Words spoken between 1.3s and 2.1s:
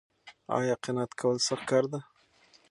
سخت کار دی؟